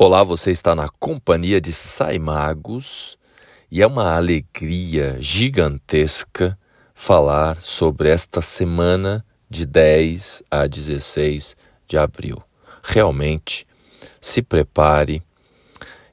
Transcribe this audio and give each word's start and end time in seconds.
Olá, 0.00 0.22
você 0.22 0.52
está 0.52 0.76
na 0.76 0.88
companhia 0.88 1.60
de 1.60 1.72
Saimagos 1.72 3.18
e 3.68 3.82
é 3.82 3.86
uma 3.88 4.14
alegria 4.14 5.16
gigantesca 5.18 6.56
falar 6.94 7.60
sobre 7.60 8.08
esta 8.08 8.40
semana 8.40 9.26
de 9.50 9.66
10 9.66 10.44
a 10.48 10.68
16 10.68 11.56
de 11.88 11.98
abril. 11.98 12.40
Realmente, 12.80 13.66
se 14.20 14.40
prepare, 14.40 15.20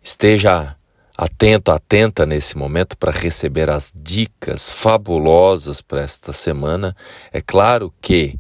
esteja 0.02 0.76
atento, 1.16 1.70
atenta 1.70 2.26
nesse 2.26 2.58
momento 2.58 2.98
para 2.98 3.12
receber 3.12 3.70
as 3.70 3.94
dicas 3.96 4.68
fabulosas 4.68 5.84
para 5.84 6.02
esta 6.02 6.34
semana. 6.34 6.98
É 7.32 7.40
claro 7.40 7.94
que 8.02 8.36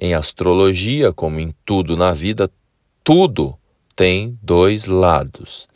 em 0.00 0.14
astrologia, 0.14 1.12
como 1.12 1.38
em 1.38 1.54
tudo 1.66 1.98
na 1.98 2.14
vida, 2.14 2.50
tudo 3.04 3.58
tem 3.96 4.38
dois 4.42 4.86
lados. 4.86 5.66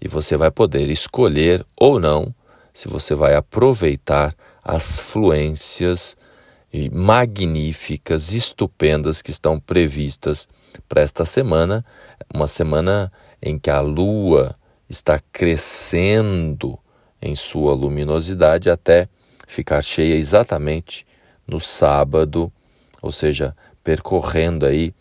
E 0.00 0.06
você 0.06 0.36
vai 0.36 0.50
poder 0.50 0.90
escolher 0.90 1.64
ou 1.74 1.98
não 1.98 2.34
se 2.72 2.86
você 2.86 3.14
vai 3.14 3.34
aproveitar 3.34 4.34
as 4.62 4.98
fluências 4.98 6.16
magníficas, 6.92 8.32
estupendas 8.32 9.20
que 9.20 9.30
estão 9.30 9.58
previstas 9.58 10.48
para 10.88 11.02
esta 11.02 11.24
semana, 11.24 11.84
uma 12.32 12.46
semana 12.46 13.12
em 13.42 13.58
que 13.58 13.68
a 13.70 13.80
lua 13.80 14.56
está 14.88 15.20
crescendo 15.32 16.78
em 17.20 17.34
sua 17.34 17.74
luminosidade 17.74 18.70
até 18.70 19.08
ficar 19.46 19.82
cheia 19.82 20.14
exatamente 20.14 21.06
no 21.46 21.60
sábado, 21.60 22.50
ou 23.02 23.12
seja, 23.12 23.54
percorrendo 23.84 24.64
aí 24.64 24.94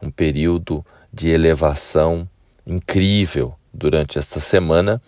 um 0.00 0.10
período 0.10 0.84
de 1.12 1.30
elevação 1.30 2.28
incrível 2.66 3.54
durante 3.72 4.18
esta 4.18 4.40
semana 4.40 5.00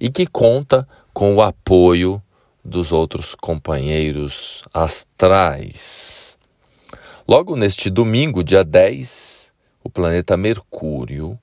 e 0.00 0.10
que 0.10 0.26
conta 0.26 0.88
com 1.12 1.34
o 1.34 1.42
apoio 1.42 2.22
dos 2.64 2.92
outros 2.92 3.34
companheiros 3.34 4.62
astrais. 4.72 6.36
Logo 7.26 7.56
neste 7.56 7.90
domingo, 7.90 8.42
dia 8.42 8.64
10, 8.64 9.52
o 9.82 9.90
planeta 9.90 10.36
Mercúrio 10.36 11.38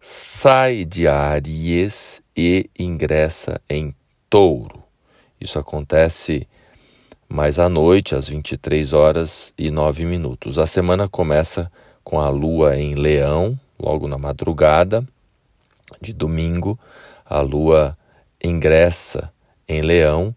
sai 0.00 0.84
de 0.84 1.06
Áries 1.06 2.20
e 2.36 2.68
ingressa 2.78 3.60
em 3.68 3.94
Touro. 4.28 4.82
Isso 5.40 5.58
acontece 5.58 6.48
mais 7.28 7.58
à 7.58 7.68
noite, 7.68 8.14
às 8.14 8.28
23 8.28 8.92
horas 8.92 9.54
e 9.56 9.70
9 9.70 10.04
minutos. 10.04 10.58
A 10.58 10.66
semana 10.66 11.08
começa 11.08 11.70
com 12.04 12.20
a 12.20 12.28
lua 12.28 12.76
em 12.76 12.94
Leão, 12.94 13.58
logo 13.78 14.08
na 14.08 14.18
madrugada 14.18 15.04
de 16.00 16.12
domingo, 16.12 16.78
a 17.24 17.40
lua 17.40 17.96
ingressa 18.42 19.32
em 19.68 19.80
Leão 19.80 20.34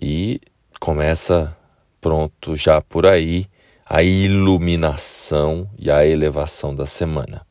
e 0.00 0.40
começa 0.78 1.56
pronto 2.00 2.56
já 2.56 2.80
por 2.80 3.06
aí 3.06 3.46
a 3.84 4.02
iluminação 4.02 5.68
e 5.78 5.90
a 5.90 6.06
elevação 6.06 6.74
da 6.74 6.86
semana. 6.86 7.44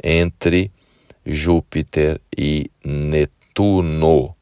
entre 0.03 0.73
Júpiter 1.25 2.21
e 2.37 2.69
Netuno. 2.85 4.35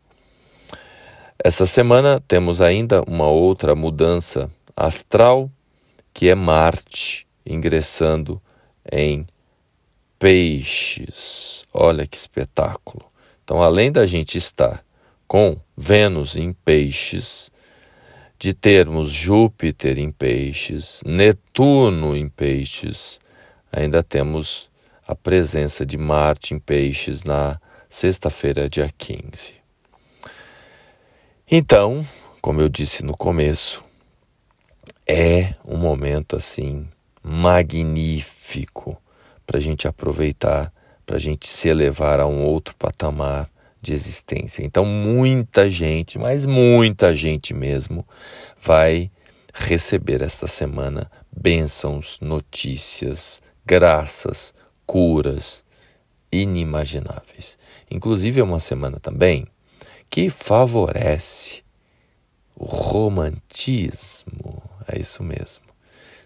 Essa 1.42 1.66
semana 1.66 2.22
temos 2.26 2.60
ainda 2.60 3.02
uma 3.02 3.28
outra 3.28 3.74
mudança 3.74 4.50
astral, 4.76 5.50
que 6.12 6.28
é 6.28 6.34
Marte 6.34 7.26
ingressando 7.44 8.41
em 8.91 9.26
Peixes. 10.18 11.64
Olha 11.72 12.06
que 12.06 12.16
espetáculo! 12.16 13.09
Então, 13.50 13.64
além 13.64 13.90
da 13.90 14.06
gente 14.06 14.38
estar 14.38 14.84
com 15.26 15.58
Vênus 15.76 16.36
em 16.36 16.52
Peixes, 16.52 17.50
de 18.38 18.54
termos 18.54 19.10
Júpiter 19.10 19.98
em 19.98 20.12
Peixes, 20.12 21.02
Netuno 21.04 22.14
em 22.14 22.28
Peixes, 22.28 23.18
ainda 23.72 24.04
temos 24.04 24.70
a 25.04 25.16
presença 25.16 25.84
de 25.84 25.98
Marte 25.98 26.54
em 26.54 26.60
Peixes 26.60 27.24
na 27.24 27.60
sexta-feira, 27.88 28.70
dia 28.70 28.88
15. 28.96 29.54
Então, 31.50 32.06
como 32.40 32.60
eu 32.60 32.68
disse 32.68 33.04
no 33.04 33.16
começo, 33.16 33.84
é 35.04 35.54
um 35.64 35.76
momento 35.76 36.36
assim 36.36 36.88
magnífico 37.20 38.96
para 39.44 39.58
a 39.58 39.60
gente 39.60 39.88
aproveitar 39.88 40.72
para 41.10 41.16
a 41.16 41.21
gente 41.21 41.48
se 41.48 41.69
elevar 41.69 42.21
a 42.21 42.26
um 42.28 42.44
outro 42.44 42.72
patamar 42.76 43.50
de 43.82 43.93
existência. 43.93 44.65
Então, 44.65 44.84
muita 44.84 45.69
gente, 45.69 46.21
mas 46.21 46.47
muita 46.47 47.16
gente 47.16 47.53
mesmo, 47.53 48.06
vai 48.60 49.10
receber 49.53 50.22
esta 50.22 50.47
semana 50.47 51.10
bênçãos, 51.37 52.21
notícias, 52.21 53.43
graças, 53.66 54.54
curas 54.87 55.65
inimagináveis. 56.31 57.59
Inclusive, 57.91 58.41
é 58.41 58.44
uma 58.44 58.60
semana 58.60 59.00
também 59.00 59.48
que 60.09 60.31
favorece 60.31 61.65
o 62.54 62.65
romantismo. 62.66 64.62
É 64.87 65.00
isso 65.00 65.25
mesmo. 65.25 65.65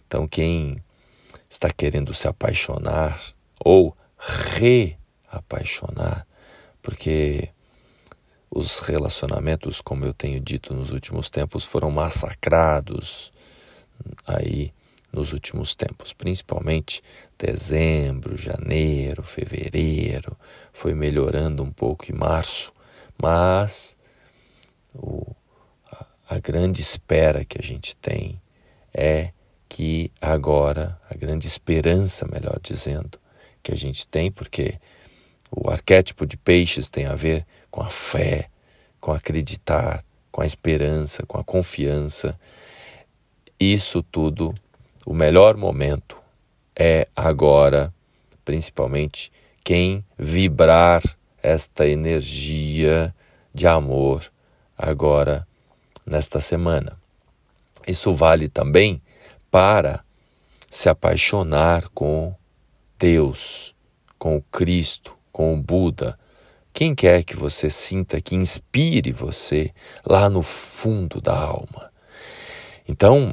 Então, 0.06 0.28
quem 0.28 0.76
está 1.48 1.70
querendo 1.70 2.12
se 2.12 2.28
apaixonar 2.28 3.18
ou 3.58 3.96
reapaixonar, 4.26 6.26
porque 6.82 7.50
os 8.50 8.78
relacionamentos, 8.78 9.80
como 9.80 10.04
eu 10.04 10.14
tenho 10.14 10.40
dito 10.40 10.72
nos 10.72 10.92
últimos 10.92 11.28
tempos, 11.28 11.64
foram 11.64 11.90
massacrados 11.90 13.32
aí 14.26 14.72
nos 15.12 15.32
últimos 15.32 15.74
tempos, 15.74 16.12
principalmente 16.12 17.02
dezembro, 17.38 18.36
janeiro, 18.36 19.22
fevereiro, 19.22 20.36
foi 20.72 20.94
melhorando 20.94 21.62
um 21.62 21.70
pouco 21.70 22.10
em 22.10 22.14
março, 22.14 22.72
mas 23.20 23.96
o, 24.92 25.24
a, 25.90 26.06
a 26.30 26.38
grande 26.38 26.82
espera 26.82 27.44
que 27.44 27.58
a 27.58 27.62
gente 27.62 27.96
tem 27.96 28.40
é 28.92 29.32
que 29.68 30.10
agora, 30.20 31.00
a 31.08 31.14
grande 31.14 31.46
esperança, 31.46 32.26
melhor 32.26 32.58
dizendo, 32.62 33.18
que 33.64 33.72
a 33.72 33.76
gente 33.76 34.06
tem, 34.06 34.30
porque 34.30 34.78
o 35.50 35.70
arquétipo 35.70 36.26
de 36.26 36.36
peixes 36.36 36.88
tem 36.90 37.06
a 37.06 37.14
ver 37.14 37.46
com 37.70 37.80
a 37.82 37.88
fé, 37.88 38.50
com 39.00 39.12
acreditar, 39.12 40.04
com 40.30 40.42
a 40.42 40.46
esperança, 40.46 41.24
com 41.26 41.38
a 41.38 41.42
confiança. 41.42 42.38
Isso 43.58 44.02
tudo, 44.02 44.54
o 45.06 45.14
melhor 45.14 45.56
momento 45.56 46.18
é 46.76 47.08
agora, 47.16 47.92
principalmente 48.44 49.32
quem 49.64 50.04
vibrar 50.18 51.02
esta 51.42 51.88
energia 51.88 53.14
de 53.54 53.66
amor 53.66 54.30
agora 54.76 55.46
nesta 56.04 56.40
semana. 56.40 56.98
Isso 57.86 58.12
vale 58.12 58.48
também 58.48 59.00
para 59.50 60.04
se 60.68 60.88
apaixonar 60.88 61.88
com 61.94 62.34
Deus, 63.04 63.74
com 64.18 64.38
o 64.38 64.40
Cristo, 64.40 65.14
com 65.30 65.52
o 65.52 65.62
Buda, 65.62 66.18
quem 66.72 66.94
quer 66.94 67.22
que 67.22 67.36
você 67.36 67.68
sinta 67.68 68.18
que 68.18 68.34
inspire 68.34 69.12
você 69.12 69.74
lá 70.06 70.30
no 70.30 70.40
fundo 70.40 71.20
da 71.20 71.38
alma. 71.38 71.92
Então, 72.88 73.30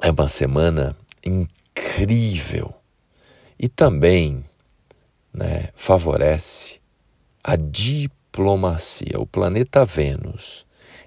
é 0.00 0.10
uma 0.10 0.26
semana 0.26 0.96
incrível 1.24 2.74
e 3.56 3.68
também 3.68 4.44
né, 5.32 5.68
favorece 5.72 6.80
a 7.44 7.54
diplomacia. 7.54 9.20
O 9.20 9.26
planeta 9.26 9.84
Vênus, 9.84 10.66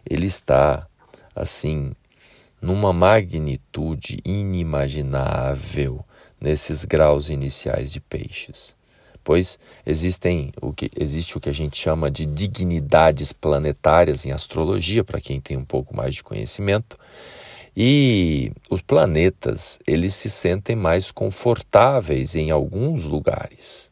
ele 0.10 0.28
está 0.28 0.88
assim 1.36 1.94
numa 2.62 2.94
magnitude 2.94 4.20
inimaginável 4.24 6.06
nesses 6.44 6.84
graus 6.84 7.30
iniciais 7.30 7.94
de 7.94 8.02
peixes. 8.02 8.76
pois 9.24 9.58
existem 9.86 10.52
o 10.62 10.74
que 10.74 10.92
existe 11.00 11.38
o 11.38 11.40
que 11.40 11.48
a 11.48 11.54
gente 11.54 11.78
chama 11.78 12.12
de 12.12 12.26
dignidades 12.26 13.32
planetárias 13.32 14.26
em 14.26 14.34
astrologia 14.34 15.02
para 15.02 15.22
quem 15.22 15.40
tem 15.40 15.56
um 15.56 15.64
pouco 15.64 15.96
mais 15.96 16.14
de 16.14 16.22
conhecimento. 16.22 17.00
E 17.76 18.52
os 18.70 18.82
planetas, 18.82 19.80
eles 19.88 20.14
se 20.14 20.30
sentem 20.30 20.76
mais 20.76 21.10
confortáveis 21.10 22.36
em 22.36 22.52
alguns 22.52 23.06
lugares. 23.06 23.90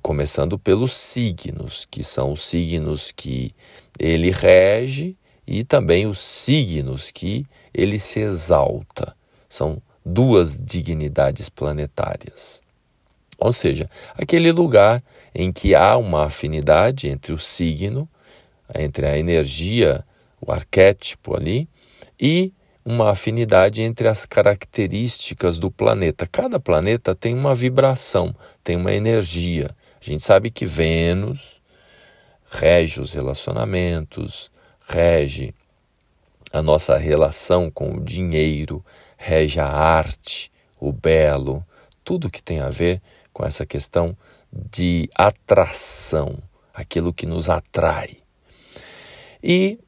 Começando 0.00 0.58
pelos 0.58 0.92
signos, 0.92 1.84
que 1.84 2.02
são 2.02 2.32
os 2.32 2.40
signos 2.40 3.12
que 3.12 3.54
ele 3.98 4.30
rege 4.30 5.18
e 5.46 5.62
também 5.62 6.06
os 6.06 6.18
signos 6.18 7.10
que 7.10 7.44
ele 7.74 7.98
se 7.98 8.20
exalta. 8.20 9.14
São 9.46 9.82
duas 10.04 10.62
dignidades 10.62 11.48
planetárias. 11.48 12.62
Ou 13.38 13.52
seja, 13.52 13.88
aquele 14.14 14.52
lugar 14.52 15.02
em 15.34 15.50
que 15.50 15.74
há 15.74 15.96
uma 15.96 16.24
afinidade 16.24 17.08
entre 17.08 17.32
o 17.32 17.38
signo, 17.38 18.08
entre 18.74 19.06
a 19.06 19.18
energia, 19.18 20.04
o 20.40 20.52
arquétipo 20.52 21.34
ali, 21.34 21.68
e 22.20 22.52
uma 22.84 23.10
afinidade 23.10 23.80
entre 23.80 24.06
as 24.06 24.26
características 24.26 25.58
do 25.58 25.70
planeta. 25.70 26.26
Cada 26.26 26.60
planeta 26.60 27.14
tem 27.14 27.34
uma 27.34 27.54
vibração, 27.54 28.34
tem 28.62 28.76
uma 28.76 28.92
energia. 28.92 29.70
A 30.00 30.04
gente 30.04 30.22
sabe 30.22 30.50
que 30.50 30.66
Vênus 30.66 31.62
rege 32.50 33.00
os 33.00 33.14
relacionamentos, 33.14 34.50
rege 34.86 35.54
a 36.52 36.62
nossa 36.62 36.96
relação 36.96 37.70
com 37.70 37.96
o 37.96 38.00
dinheiro, 38.00 38.84
rege 39.24 39.58
a 39.58 39.66
arte, 39.66 40.52
o 40.78 40.92
belo, 40.92 41.64
tudo 42.04 42.30
que 42.30 42.42
tem 42.42 42.60
a 42.60 42.68
ver 42.68 43.00
com 43.32 43.42
essa 43.42 43.64
questão 43.64 44.14
de 44.52 45.08
atração, 45.14 46.36
aquilo 46.74 47.12
que 47.12 47.24
nos 47.24 47.48
atrai. 47.48 48.18
E 49.42 49.78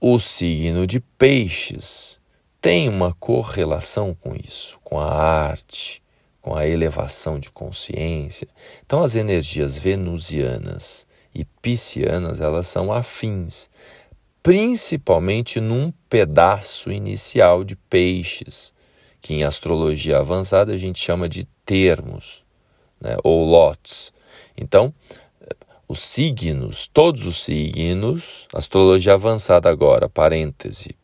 o 0.00 0.18
signo 0.18 0.84
de 0.84 0.98
Peixes 0.98 2.20
tem 2.60 2.88
uma 2.88 3.14
correlação 3.14 4.12
com 4.12 4.34
isso, 4.34 4.80
com 4.82 4.98
a 4.98 5.14
arte, 5.14 6.02
com 6.42 6.56
a 6.56 6.66
elevação 6.66 7.38
de 7.38 7.52
consciência. 7.52 8.48
Então, 8.84 9.02
as 9.04 9.14
energias 9.14 9.78
venusianas 9.78 11.06
e 11.32 11.44
piscianas, 11.44 12.40
elas 12.40 12.66
são 12.66 12.92
afins, 12.92 13.70
principalmente 14.46 15.60
num 15.60 15.92
pedaço 16.08 16.92
inicial 16.92 17.64
de 17.64 17.74
peixes, 17.74 18.72
que 19.20 19.34
em 19.34 19.42
astrologia 19.42 20.18
avançada 20.20 20.72
a 20.72 20.76
gente 20.76 21.00
chama 21.00 21.28
de 21.28 21.46
termos, 21.64 22.44
né, 23.00 23.16
ou 23.24 23.44
lotes. 23.44 24.12
Então, 24.56 24.94
os 25.88 25.98
signos, 25.98 26.86
todos 26.86 27.26
os 27.26 27.42
signos, 27.42 28.46
astrologia 28.54 29.14
avançada 29.14 29.68
agora, 29.68 30.08
parêntese, 30.08 30.94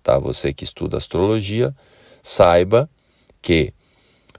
tá? 0.00 0.16
Você 0.16 0.52
que 0.52 0.62
estuda 0.62 0.96
astrologia, 0.96 1.74
saiba 2.22 2.88
que 3.42 3.74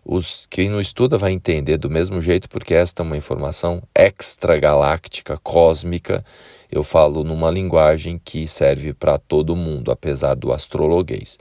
os, 0.05 0.47
quem 0.49 0.69
não 0.69 0.79
estuda 0.79 1.17
vai 1.17 1.33
entender 1.33 1.75
do 1.77 1.89
mesmo 1.89 2.21
jeito, 2.21 2.47
porque 2.47 2.73
esta 2.73 3.03
é 3.03 3.05
uma 3.05 3.17
informação 3.17 3.83
extragaláctica, 3.93 5.37
cósmica, 5.43 6.23
eu 6.71 6.83
falo 6.83 7.23
numa 7.23 7.51
linguagem 7.51 8.19
que 8.23 8.47
serve 8.47 8.93
para 8.93 9.17
todo 9.17 9.55
mundo, 9.55 9.91
apesar 9.91 10.35
do 10.35 10.51
astrologuês. 10.51 11.37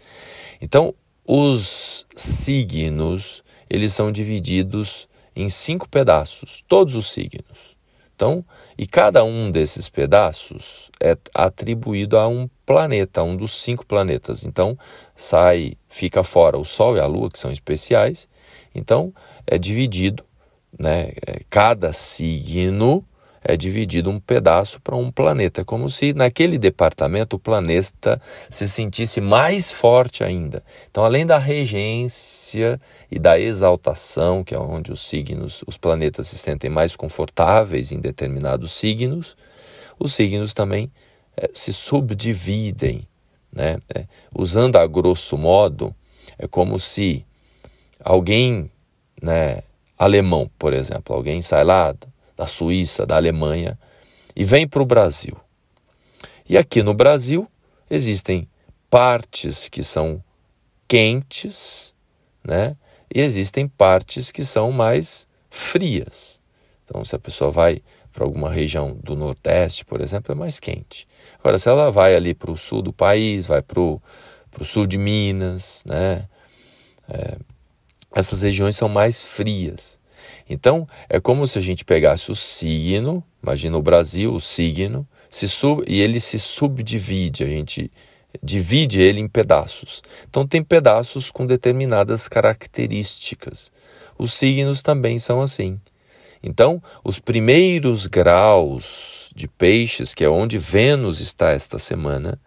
Então, 0.60 0.94
os 1.26 2.06
signos, 2.14 3.42
eles 3.68 3.92
são 3.92 4.12
divididos 4.12 5.08
em 5.34 5.48
cinco 5.48 5.88
pedaços, 5.88 6.64
todos 6.68 6.94
os 6.94 7.10
signos. 7.10 7.74
Então, 8.14 8.44
e 8.78 8.86
cada 8.86 9.24
um 9.24 9.50
desses 9.50 9.88
pedaços 9.88 10.90
é 11.00 11.16
atribuído 11.34 12.16
a 12.16 12.28
um 12.28 12.48
planeta, 12.64 13.20
a 13.20 13.24
um 13.24 13.36
dos 13.36 13.60
cinco 13.60 13.84
planetas. 13.84 14.44
Então, 14.44 14.78
sai, 15.16 15.76
fica 15.88 16.22
fora 16.22 16.56
o 16.56 16.64
Sol 16.64 16.96
e 16.96 17.00
a 17.00 17.06
Lua, 17.06 17.28
que 17.28 17.38
são 17.38 17.50
especiais. 17.50 18.28
Então, 18.72 19.12
é 19.46 19.58
dividido, 19.58 20.24
né? 20.78 21.10
É, 21.26 21.40
cada 21.50 21.92
signo 21.92 23.04
é 23.44 23.58
dividido 23.58 24.10
um 24.10 24.18
pedaço 24.18 24.80
para 24.80 24.96
um 24.96 25.12
planeta. 25.12 25.60
É 25.60 25.64
como 25.64 25.88
se 25.90 26.14
naquele 26.14 26.56
departamento 26.56 27.36
o 27.36 27.38
planeta 27.38 28.20
se 28.48 28.66
sentisse 28.66 29.20
mais 29.20 29.70
forte 29.70 30.24
ainda. 30.24 30.64
Então, 30.90 31.04
além 31.04 31.26
da 31.26 31.36
regência 31.36 32.80
e 33.10 33.18
da 33.18 33.38
exaltação, 33.38 34.42
que 34.42 34.54
é 34.54 34.58
onde 34.58 34.90
os 34.90 35.02
signos, 35.02 35.62
os 35.66 35.76
planetas 35.76 36.28
se 36.28 36.38
sentem 36.38 36.70
mais 36.70 36.96
confortáveis 36.96 37.92
em 37.92 38.00
determinados 38.00 38.72
signos, 38.72 39.36
os 39.98 40.14
signos 40.14 40.54
também 40.54 40.90
é, 41.36 41.50
se 41.52 41.72
subdividem. 41.72 43.06
Né? 43.52 43.76
É, 43.94 44.06
usando 44.34 44.76
a 44.76 44.86
grosso 44.86 45.36
modo, 45.36 45.94
é 46.38 46.48
como 46.48 46.78
se 46.80 47.24
alguém, 48.00 48.70
né, 49.22 49.62
alemão, 49.98 50.50
por 50.58 50.72
exemplo, 50.72 51.14
alguém 51.14 51.40
sai 51.42 51.62
lá 51.62 51.94
da 52.36 52.46
Suíça, 52.46 53.06
da 53.06 53.16
Alemanha, 53.16 53.78
e 54.34 54.44
vem 54.44 54.66
para 54.66 54.82
o 54.82 54.86
Brasil. 54.86 55.36
E 56.48 56.58
aqui 56.58 56.82
no 56.82 56.92
Brasil 56.92 57.48
existem 57.88 58.48
partes 58.90 59.68
que 59.68 59.82
são 59.82 60.22
quentes, 60.86 61.94
né? 62.44 62.76
E 63.14 63.20
existem 63.20 63.66
partes 63.68 64.30
que 64.30 64.44
são 64.44 64.70
mais 64.72 65.26
frias. 65.50 66.40
Então, 66.84 67.04
se 67.04 67.14
a 67.14 67.18
pessoa 67.18 67.50
vai 67.50 67.80
para 68.12 68.24
alguma 68.24 68.50
região 68.50 68.96
do 69.02 69.16
Nordeste, 69.16 69.84
por 69.84 70.00
exemplo, 70.00 70.32
é 70.32 70.34
mais 70.34 70.60
quente. 70.60 71.08
Agora, 71.38 71.58
se 71.58 71.68
ela 71.68 71.90
vai 71.90 72.14
ali 72.14 72.34
para 72.34 72.50
o 72.50 72.56
sul 72.56 72.82
do 72.82 72.92
país, 72.92 73.46
vai 73.46 73.62
para 73.62 73.80
o 73.80 74.00
sul 74.62 74.86
de 74.86 74.98
Minas, 74.98 75.82
né? 75.84 76.28
É, 77.08 77.38
essas 78.14 78.42
regiões 78.42 78.76
são 78.76 78.88
mais 78.88 79.24
frias. 79.24 79.98
Então, 80.48 80.86
é 81.08 81.20
como 81.20 81.46
se 81.46 81.58
a 81.58 81.62
gente 81.62 81.84
pegasse 81.84 82.30
o 82.30 82.34
signo, 82.34 83.22
imagina 83.42 83.76
o 83.76 83.82
Brasil, 83.82 84.32
o 84.32 84.40
signo, 84.40 85.06
se 85.30 85.48
sub, 85.48 85.82
e 85.86 86.00
ele 86.00 86.20
se 86.20 86.38
subdivide, 86.38 87.44
a 87.44 87.48
gente 87.48 87.90
divide 88.42 89.00
ele 89.00 89.20
em 89.20 89.28
pedaços. 89.28 90.02
Então, 90.28 90.46
tem 90.46 90.62
pedaços 90.62 91.30
com 91.30 91.46
determinadas 91.46 92.28
características. 92.28 93.70
Os 94.18 94.34
signos 94.34 94.82
também 94.82 95.18
são 95.18 95.40
assim. 95.40 95.80
Então, 96.42 96.82
os 97.02 97.18
primeiros 97.18 98.06
graus 98.06 99.30
de 99.34 99.48
peixes, 99.48 100.12
que 100.12 100.22
é 100.22 100.28
onde 100.28 100.58
Vênus 100.58 101.20
está 101.20 101.52
esta 101.52 101.78
semana, 101.78 102.38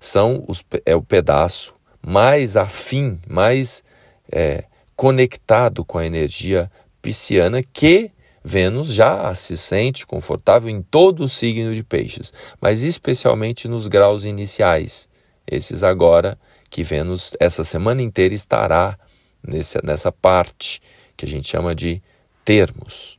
são 0.00 0.44
os, 0.48 0.64
é 0.86 0.96
o 0.96 1.02
pedaço 1.02 1.74
mais 2.04 2.56
afim, 2.56 3.20
mais 3.28 3.84
é, 4.30 4.64
conectado 4.96 5.84
com 5.84 5.98
a 5.98 6.06
energia 6.06 6.70
pisciana 7.02 7.62
que 7.62 8.12
Vênus 8.44 8.92
já 8.92 9.34
se 9.34 9.56
sente 9.56 10.06
confortável 10.06 10.68
em 10.68 10.82
todo 10.82 11.24
o 11.24 11.28
signo 11.28 11.74
de 11.74 11.82
Peixes, 11.82 12.32
mas 12.60 12.82
especialmente 12.82 13.68
nos 13.68 13.86
graus 13.86 14.24
iniciais. 14.24 15.08
Esses 15.46 15.82
agora 15.82 16.38
que 16.70 16.82
Vênus 16.82 17.34
essa 17.38 17.62
semana 17.62 18.02
inteira 18.02 18.34
estará 18.34 18.98
nesse, 19.46 19.78
nessa 19.84 20.10
parte 20.10 20.80
que 21.16 21.24
a 21.24 21.28
gente 21.28 21.48
chama 21.48 21.74
de 21.74 22.02
termos, 22.44 23.18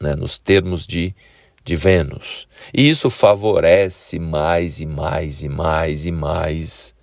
né? 0.00 0.14
nos 0.14 0.38
termos 0.38 0.86
de, 0.86 1.14
de 1.62 1.76
Vênus. 1.76 2.48
E 2.72 2.88
isso 2.88 3.10
favorece 3.10 4.18
mais 4.18 4.80
e 4.80 4.86
mais 4.86 5.42
e 5.42 5.48
mais 5.48 6.06
e 6.06 6.12
mais 6.12 6.94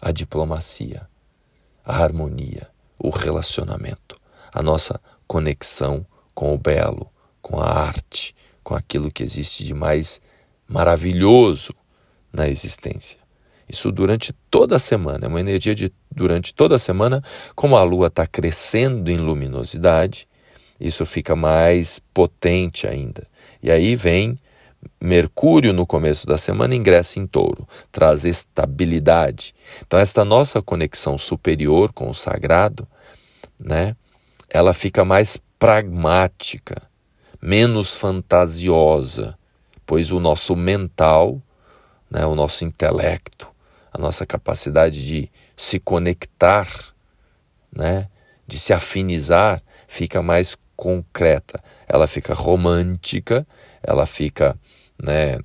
a 0.00 0.12
diplomacia, 0.12 1.08
a 1.84 2.02
harmonia, 2.02 2.68
o 2.98 3.10
relacionamento 3.10 4.19
a 4.52 4.62
nossa 4.62 5.00
conexão 5.26 6.04
com 6.34 6.54
o 6.54 6.58
belo, 6.58 7.10
com 7.40 7.60
a 7.60 7.66
arte, 7.66 8.34
com 8.62 8.74
aquilo 8.74 9.10
que 9.10 9.22
existe 9.22 9.64
de 9.64 9.74
mais 9.74 10.20
maravilhoso 10.68 11.74
na 12.32 12.48
existência. 12.48 13.18
Isso 13.68 13.92
durante 13.92 14.32
toda 14.50 14.76
a 14.76 14.80
semana, 14.80 15.26
é 15.26 15.28
uma 15.28 15.40
energia 15.40 15.74
de 15.74 15.92
durante 16.10 16.52
toda 16.52 16.76
a 16.76 16.78
semana, 16.78 17.22
como 17.54 17.76
a 17.76 17.82
lua 17.82 18.08
está 18.08 18.26
crescendo 18.26 19.10
em 19.10 19.16
luminosidade, 19.16 20.26
isso 20.78 21.06
fica 21.06 21.36
mais 21.36 22.00
potente 22.12 22.86
ainda. 22.86 23.26
E 23.62 23.70
aí 23.70 23.94
vem 23.94 24.38
Mercúrio 25.00 25.72
no 25.72 25.86
começo 25.86 26.26
da 26.26 26.38
semana 26.38 26.74
ingressa 26.74 27.18
em 27.18 27.26
touro, 27.26 27.68
traz 27.92 28.24
estabilidade. 28.24 29.54
Então, 29.86 29.98
esta 29.98 30.24
nossa 30.24 30.62
conexão 30.62 31.18
superior 31.18 31.92
com 31.92 32.08
o 32.08 32.14
sagrado, 32.14 32.88
né? 33.58 33.94
Ela 34.50 34.74
fica 34.74 35.04
mais 35.04 35.38
pragmática, 35.58 36.82
menos 37.40 37.94
fantasiosa, 37.94 39.38
pois 39.86 40.10
o 40.10 40.18
nosso 40.18 40.56
mental, 40.56 41.40
né, 42.10 42.26
o 42.26 42.34
nosso 42.34 42.64
intelecto, 42.64 43.48
a 43.92 43.98
nossa 43.98 44.26
capacidade 44.26 45.04
de 45.04 45.30
se 45.56 45.78
conectar, 45.78 46.68
né, 47.74 48.08
de 48.46 48.58
se 48.58 48.72
afinizar, 48.72 49.62
fica 49.86 50.20
mais 50.20 50.56
concreta, 50.74 51.62
ela 51.86 52.06
fica 52.06 52.34
romântica, 52.34 53.46
ela 53.82 54.06
fica, 54.06 54.58
né, 55.00 55.38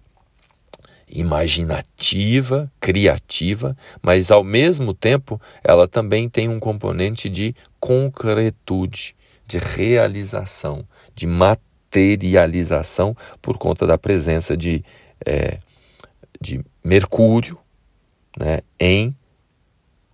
imaginativa, 1.16 2.72
criativa, 2.80 3.76
mas 4.02 4.30
ao 4.32 4.44
mesmo 4.44 4.94
tempo 4.94 5.42
ela 5.64 5.88
também 5.88 6.28
tem 6.30 6.50
um 6.50 6.60
componente 6.60 7.30
de 7.30 7.56
concretude, 7.80 9.16
de 9.48 9.58
realização, 9.58 10.86
de 11.16 11.26
materialização 11.26 13.16
por 13.42 13.58
conta 13.58 13.88
da 13.88 13.98
presença 13.98 14.58
de, 14.58 14.84
é, 15.26 15.58
de 16.42 16.64
Mercúrio 16.84 17.58
né, 18.38 18.62
em 18.80 19.16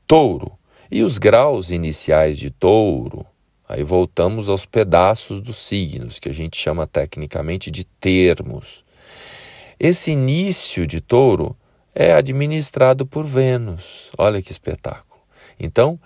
touro. 0.08 0.52
E 0.90 1.04
os 1.04 1.18
graus 1.18 1.70
iniciais 1.72 2.38
de 2.38 2.52
touro, 2.52 3.26
aí 3.68 3.84
voltamos 3.84 4.50
aos 4.50 4.66
pedaços 4.66 5.40
dos 5.40 5.56
signos, 5.56 6.20
que 6.20 6.28
a 6.28 6.34
gente 6.34 6.58
chama 6.58 6.86
tecnicamente 6.86 7.72
de 7.72 7.86
termos. 7.86 8.84
Esse 9.84 10.12
início 10.12 10.86
de 10.86 11.02
touro 11.02 11.58
é 11.96 12.14
administrado 12.14 13.04
por 13.04 13.26
Vênus. 13.26 14.12
Olha 14.16 14.40
que 14.40 14.52
espetáculo. 14.52 15.20
Então, 15.60 16.00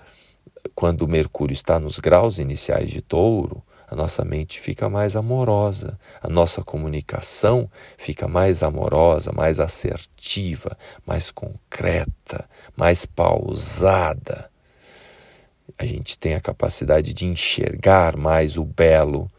quando 0.73 1.05
Mercúrio 1.05 1.51
está 1.51 1.77
nos 1.77 1.99
graus 1.99 2.39
iniciais 2.39 2.89
de 2.89 3.01
touro, 3.01 3.61
a 3.85 3.93
nossa 3.93 4.23
mente 4.23 4.61
fica 4.61 4.87
mais 4.87 5.17
amorosa, 5.17 5.99
a 6.21 6.29
nossa 6.29 6.63
comunicação 6.63 7.69
fica 7.97 8.29
mais 8.29 8.63
amorosa, 8.63 9.33
mais 9.33 9.59
assertiva, 9.59 10.77
mais 11.05 11.29
concreta, 11.29 12.47
mais 12.77 13.05
pausada. 13.05 14.49
A 15.77 15.85
gente 15.85 16.17
tem 16.17 16.33
a 16.33 16.39
capacidade 16.39 17.13
de 17.13 17.25
enxergar 17.25 18.15
mais 18.15 18.55
o 18.55 18.63
belo 18.63 19.29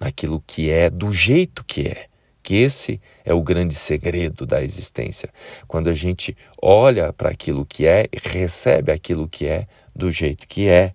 naquilo 0.00 0.42
que 0.44 0.72
é, 0.72 0.90
do 0.90 1.12
jeito 1.12 1.64
que 1.64 1.86
é. 1.86 2.08
Que 2.44 2.62
esse 2.62 3.00
é 3.24 3.34
o 3.34 3.42
grande 3.42 3.74
segredo 3.74 4.46
da 4.46 4.62
existência. 4.62 5.28
Quando 5.66 5.88
a 5.88 5.94
gente 5.94 6.36
olha 6.62 7.12
para 7.12 7.30
aquilo 7.30 7.66
que 7.66 7.86
é, 7.86 8.06
recebe 8.22 8.92
aquilo 8.92 9.28
que 9.28 9.46
é 9.46 9.66
do 9.96 10.12
jeito 10.12 10.46
que 10.46 10.68
é 10.68 10.94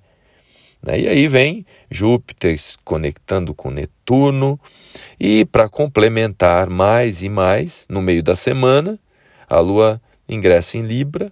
né? 0.81 0.99
E 0.99 1.07
aí 1.07 1.27
vem 1.27 1.65
Júpiter 1.91 2.57
se 2.57 2.77
conectando 2.83 3.53
com 3.53 3.69
Netuno, 3.69 4.59
e 5.19 5.45
para 5.45 5.67
complementar 5.67 6.69
mais 6.69 7.21
e 7.21 7.29
mais, 7.29 7.85
no 7.89 8.01
meio 8.01 8.23
da 8.23 8.35
semana, 8.35 8.97
a 9.47 9.59
Lua 9.59 10.01
ingressa 10.27 10.77
em 10.77 10.81
Libra. 10.81 11.31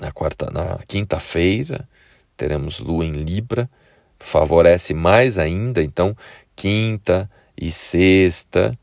Na 0.00 0.12
quarta, 0.12 0.50
na 0.50 0.78
quinta-feira, 0.86 1.88
teremos 2.36 2.80
Lua 2.80 3.04
em 3.04 3.12
Libra, 3.12 3.68
favorece 4.18 4.94
mais 4.94 5.38
ainda, 5.38 5.82
então, 5.82 6.16
quinta 6.54 7.30
e 7.56 7.70
sexta, 7.72 8.78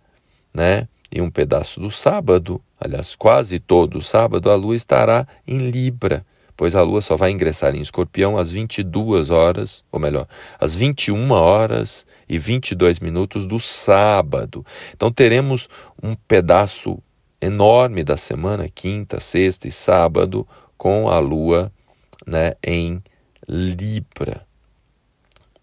né? 0.56 0.88
E 1.12 1.22
um 1.22 1.30
pedaço 1.30 1.80
do 1.80 1.92
sábado, 1.92 2.62
aliás, 2.80 3.16
quase 3.16 3.60
todo 3.60 4.00
o 4.00 4.02
sábado, 4.02 4.50
a 4.50 4.56
Lua 4.56 4.76
estará 4.76 5.28
em 5.48 5.58
Libra 5.70 6.26
pois 6.58 6.76
a 6.76 6.82
lua 6.82 7.02
só 7.02 7.16
vai 7.16 7.32
ingressar 7.32 7.76
em 7.76 7.82
Escorpião 7.82 8.38
às 8.38 8.52
22 8.52 9.30
horas, 9.30 9.84
ou 9.92 10.00
melhor, 10.00 10.28
às 10.60 10.74
21 10.74 11.32
horas 11.32 12.06
e 12.30 12.38
22 12.38 13.00
minutos 13.00 13.46
do 13.46 13.60
sábado. 13.60 14.66
Então 14.94 15.12
teremos 15.12 15.68
um 16.02 16.16
pedaço 16.16 16.98
enorme 17.42 18.04
da 18.04 18.16
semana, 18.16 18.70
quinta, 18.70 19.20
sexta 19.20 19.68
e 19.68 19.72
sábado, 19.72 20.48
com 20.78 21.10
a 21.10 21.20
lua 21.20 21.72
né, 22.26 22.54
em 22.64 23.04
Libra. 23.48 24.46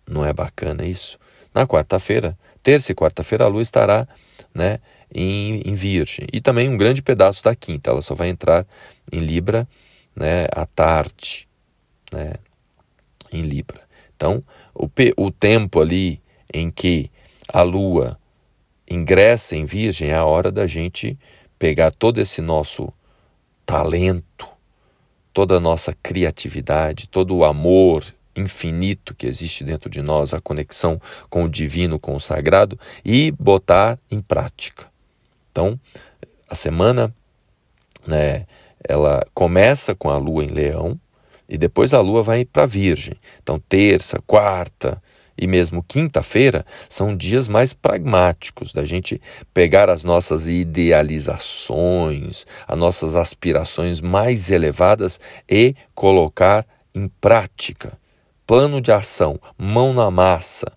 Não 0.06 0.24
é 0.24 0.32
bacana 0.32 0.84
isso? 0.84 1.18
Na 1.54 1.66
quarta-feira, 1.66 2.36
terça 2.62 2.92
e 2.92 2.94
quarta-feira, 2.94 3.44
a 3.44 3.48
lua 3.48 3.62
estará 3.62 4.06
né, 4.54 4.78
em, 5.14 5.60
em 5.64 5.74
Virgem. 5.74 6.26
E 6.32 6.40
também 6.40 6.68
um 6.68 6.76
grande 6.76 7.02
pedaço 7.02 7.42
da 7.42 7.54
quinta, 7.54 7.90
ela 7.90 8.02
só 8.02 8.14
vai 8.14 8.28
entrar 8.28 8.66
em 9.10 9.18
Libra 9.18 9.68
né, 10.14 10.46
à 10.54 10.66
tarde, 10.66 11.48
né, 12.12 12.34
em 13.32 13.42
Libra. 13.42 13.80
Então, 14.16 14.42
o, 14.74 14.88
o 15.16 15.30
tempo 15.30 15.80
ali 15.80 16.20
em 16.52 16.70
que 16.70 17.10
a 17.52 17.62
Lua 17.62 18.18
ingressa 18.88 19.56
em 19.56 19.64
Virgem 19.64 20.10
é 20.10 20.14
a 20.14 20.24
hora 20.24 20.52
da 20.52 20.66
gente 20.66 21.18
pegar 21.58 21.90
todo 21.90 22.20
esse 22.20 22.40
nosso 22.40 22.92
talento, 23.64 24.46
toda 25.32 25.56
a 25.56 25.60
nossa 25.60 25.96
criatividade, 26.02 27.08
todo 27.08 27.36
o 27.36 27.44
amor 27.44 28.04
infinito 28.36 29.14
que 29.14 29.26
existe 29.26 29.64
dentro 29.64 29.90
de 29.90 30.02
nós, 30.02 30.32
a 30.32 30.40
conexão 30.40 31.00
com 31.28 31.44
o 31.44 31.48
divino, 31.48 31.98
com 31.98 32.14
o 32.14 32.20
sagrado 32.20 32.78
e 33.04 33.30
botar 33.32 33.98
em 34.10 34.20
prática. 34.20 34.86
Então, 35.50 35.78
a 36.48 36.54
semana 36.54 37.14
né, 38.06 38.46
ela 38.82 39.24
começa 39.34 39.94
com 39.94 40.10
a 40.10 40.16
lua 40.16 40.44
em 40.44 40.48
leão 40.48 40.98
e 41.48 41.58
depois 41.58 41.92
a 41.92 42.00
lua 42.00 42.22
vai 42.22 42.44
para 42.44 42.66
virgem. 42.66 43.14
Então, 43.42 43.58
terça, 43.58 44.20
quarta 44.26 45.02
e 45.36 45.46
mesmo 45.46 45.82
quinta-feira 45.82 46.64
são 46.88 47.16
dias 47.16 47.48
mais 47.48 47.72
pragmáticos 47.72 48.72
da 48.72 48.84
gente 48.84 49.20
pegar 49.52 49.90
as 49.90 50.04
nossas 50.04 50.48
idealizações, 50.48 52.46
as 52.66 52.78
nossas 52.78 53.16
aspirações 53.16 54.00
mais 54.00 54.50
elevadas 54.50 55.20
e 55.48 55.74
colocar 55.94 56.66
em 56.94 57.08
prática. 57.20 57.98
Plano 58.46 58.80
de 58.80 58.92
ação, 58.92 59.40
mão 59.56 59.92
na 59.92 60.10
massa. 60.10 60.72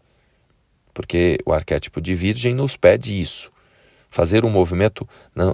Porque 0.93 1.37
o 1.45 1.51
arquétipo 1.51 1.99
de 2.01 2.15
Virgem 2.15 2.53
nos 2.53 2.77
pede 2.77 3.19
isso 3.19 3.51
fazer 4.15 4.45
um 4.45 4.49
movimento 4.49 5.05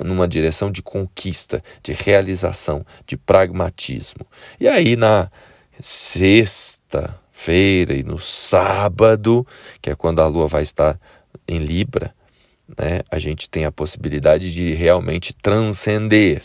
numa 0.06 0.28
direção 0.28 0.72
de 0.72 0.84
conquista, 0.84 1.64
de 1.82 1.94
realização, 1.94 2.86
de 3.08 3.18
pragmatismo. 3.18 4.24
E 4.60 4.68
aí 4.68 4.96
na 4.96 5.32
sexta-feira 5.80 7.16
e 7.96 8.04
no 8.04 8.20
sábado, 8.20 9.48
que 9.82 9.90
é 9.90 9.96
quando 9.96 10.22
a 10.22 10.28
lua 10.28 10.46
vai 10.46 10.62
estar 10.62 11.00
em 11.48 11.58
Libra, 11.58 12.14
né, 12.78 13.02
a 13.10 13.18
gente 13.18 13.50
tem 13.50 13.66
a 13.66 13.72
possibilidade 13.72 14.54
de 14.54 14.76
realmente 14.76 15.34
transcender, 15.34 16.44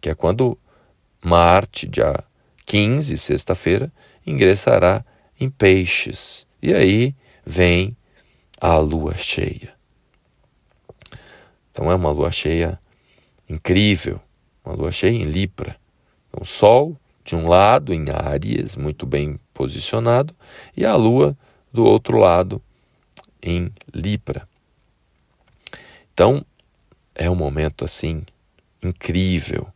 que 0.00 0.10
é 0.10 0.16
quando 0.16 0.58
Marte, 1.24 1.86
dia 1.86 2.24
15, 2.66 3.16
sexta-feira, 3.16 3.92
ingressará 4.26 5.04
em 5.38 5.48
Peixes. 5.48 6.46
E 6.62 6.74
aí 6.74 7.14
vem 7.44 7.96
a 8.60 8.76
lua 8.78 9.16
cheia. 9.16 9.74
Então 11.70 11.90
é 11.90 11.94
uma 11.94 12.10
lua 12.10 12.32
cheia 12.32 12.80
incrível, 13.48 14.20
uma 14.64 14.74
lua 14.74 14.90
cheia 14.90 15.12
em 15.12 15.24
Libra. 15.24 15.76
Então, 16.28 16.40
o 16.42 16.44
Sol, 16.44 16.96
de 17.24 17.36
um 17.36 17.48
lado, 17.48 17.92
em 17.92 18.04
Áries, 18.10 18.76
muito 18.76 19.06
bem 19.06 19.38
posicionado, 19.52 20.34
e 20.76 20.84
a 20.84 20.94
Lua, 20.96 21.36
do 21.72 21.84
outro 21.84 22.18
lado, 22.18 22.62
em 23.42 23.72
Libra. 23.92 24.48
Então, 26.12 26.44
é 27.14 27.30
um 27.30 27.34
momento 27.34 27.84
assim 27.84 28.24
incrível 28.82 29.66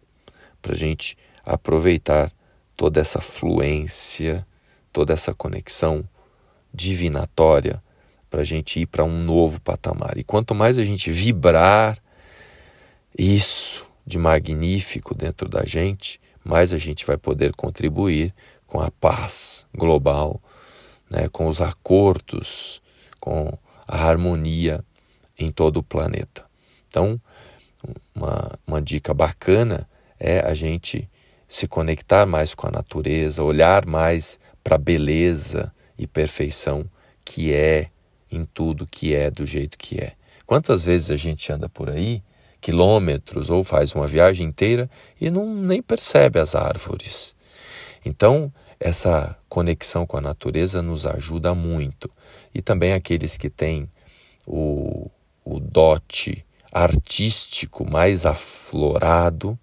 para 0.61 0.73
a 0.73 0.77
gente 0.77 1.17
aproveitar 1.45 2.33
toda 2.81 2.99
essa 2.99 3.21
fluência, 3.21 4.47
toda 4.91 5.13
essa 5.13 5.35
conexão 5.35 6.03
divinatória 6.73 7.83
para 8.31 8.41
a 8.41 8.45
gente 8.45 8.81
ir 8.81 8.87
para 8.87 9.05
um 9.05 9.23
novo 9.23 9.61
patamar. 9.61 10.17
E 10.17 10.25
quanto 10.25 10.55
mais 10.55 10.79
a 10.79 10.83
gente 10.83 11.11
vibrar 11.11 11.99
isso 13.19 13.87
de 14.07 14.17
magnífico 14.17 15.15
dentro 15.15 15.47
da 15.47 15.63
gente, 15.63 16.19
mais 16.43 16.73
a 16.73 16.79
gente 16.79 17.05
vai 17.05 17.19
poder 17.19 17.55
contribuir 17.55 18.35
com 18.67 18.81
a 18.81 18.91
paz 18.91 19.67
global, 19.77 20.41
né, 21.11 21.29
com 21.29 21.49
os 21.49 21.61
acordos, 21.61 22.81
com 23.21 23.59
a 23.87 24.09
harmonia 24.09 24.83
em 25.39 25.53
todo 25.53 25.77
o 25.77 25.83
planeta. 25.83 26.47
Então, 26.89 27.21
uma, 28.15 28.59
uma 28.67 28.81
dica 28.81 29.13
bacana 29.13 29.87
é 30.19 30.41
a 30.41 30.55
gente 30.55 31.07
se 31.51 31.67
conectar 31.67 32.27
mais 32.27 32.55
com 32.55 32.69
a 32.69 32.71
natureza, 32.71 33.43
olhar 33.43 33.85
mais 33.85 34.39
para 34.63 34.77
a 34.77 34.79
beleza 34.79 35.75
e 35.99 36.07
perfeição 36.07 36.89
que 37.25 37.53
é 37.53 37.91
em 38.31 38.45
tudo 38.45 38.87
que 38.87 39.17
é 39.17 39.33
do 39.33 39.45
jeito 39.45 39.77
que 39.77 39.99
é. 39.99 40.13
Quantas 40.47 40.85
vezes 40.85 41.11
a 41.11 41.17
gente 41.17 41.53
anda 41.53 41.69
por 41.69 41.91
aí, 41.91 42.23
quilômetros, 42.61 43.51
ou 43.51 43.65
faz 43.65 43.93
uma 43.93 44.07
viagem 44.07 44.47
inteira 44.47 44.89
e 45.21 45.29
não 45.29 45.53
nem 45.53 45.83
percebe 45.83 46.39
as 46.39 46.55
árvores. 46.55 47.35
Então, 48.07 48.53
essa 48.79 49.37
conexão 49.49 50.07
com 50.07 50.17
a 50.17 50.21
natureza 50.21 50.81
nos 50.81 51.05
ajuda 51.05 51.53
muito. 51.53 52.09
E 52.55 52.63
também 52.63 52.93
aqueles 52.93 53.37
que 53.37 53.51
têm 53.51 53.91
o, 54.47 55.11
o 55.45 55.59
dote 55.59 56.47
artístico 56.73 57.91
mais 57.91 58.25
aflorado 58.25 59.59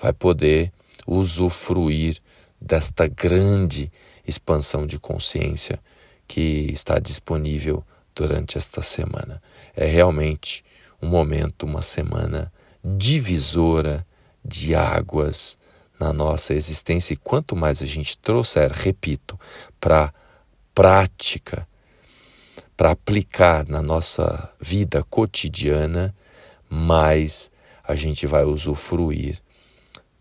vai 0.00 0.12
poder 0.12 0.72
usufruir 1.08 2.20
desta 2.60 3.08
grande 3.08 3.90
expansão 4.26 4.86
de 4.86 4.98
consciência 4.98 5.80
que 6.26 6.70
está 6.70 6.98
disponível 6.98 7.82
durante 8.14 8.58
esta 8.58 8.82
semana. 8.82 9.42
É 9.74 9.86
realmente 9.86 10.62
um 11.00 11.08
momento, 11.08 11.64
uma 11.64 11.80
semana 11.80 12.52
divisora 12.84 14.06
de 14.44 14.74
águas 14.74 15.56
na 15.98 16.12
nossa 16.12 16.52
existência 16.52 17.14
e 17.14 17.16
quanto 17.16 17.56
mais 17.56 17.80
a 17.80 17.86
gente 17.86 18.18
trouxer, 18.18 18.70
repito, 18.70 19.40
para 19.80 20.12
prática, 20.74 21.66
para 22.76 22.90
aplicar 22.90 23.66
na 23.66 23.82
nossa 23.82 24.52
vida 24.60 25.02
cotidiana, 25.04 26.14
mais 26.68 27.50
a 27.82 27.94
gente 27.94 28.26
vai 28.26 28.44
usufruir 28.44 29.40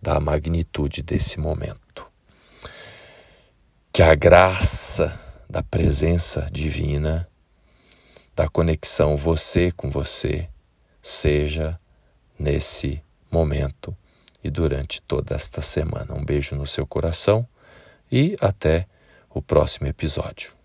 da 0.07 0.21
magnitude 0.21 1.03
desse 1.03 1.37
momento. 1.37 2.09
Que 3.91 4.01
a 4.01 4.15
graça 4.15 5.19
da 5.49 5.61
presença 5.61 6.47
divina, 6.49 7.27
da 8.33 8.47
conexão 8.47 9.17
você 9.17 9.69
com 9.69 9.89
você, 9.89 10.47
seja 11.01 11.77
nesse 12.39 13.03
momento 13.29 13.93
e 14.41 14.49
durante 14.49 15.01
toda 15.01 15.35
esta 15.35 15.61
semana. 15.61 16.13
Um 16.13 16.23
beijo 16.23 16.55
no 16.55 16.65
seu 16.65 16.87
coração 16.87 17.45
e 18.09 18.37
até 18.39 18.87
o 19.29 19.41
próximo 19.41 19.87
episódio. 19.87 20.56